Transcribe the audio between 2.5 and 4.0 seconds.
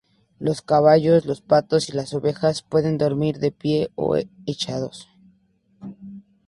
pueden dormir de pie